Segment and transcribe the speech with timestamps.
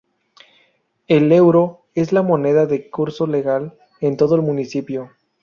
[1.05, 5.11] El euro es la moneda de curso legal en todo el municipio.